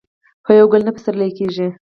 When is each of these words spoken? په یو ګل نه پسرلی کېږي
په 0.43 0.51
یو 0.59 0.67
ګل 0.71 0.81
نه 0.87 0.91
پسرلی 0.95 1.31
کېږي 1.37 1.67